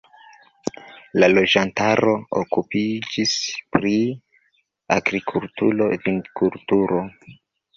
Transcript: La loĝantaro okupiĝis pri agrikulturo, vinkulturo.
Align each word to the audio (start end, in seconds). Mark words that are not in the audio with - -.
La 1.23 1.27
loĝantaro 1.33 2.13
okupiĝis 2.41 3.35
pri 3.77 3.93
agrikulturo, 4.97 5.91
vinkulturo. 6.09 7.05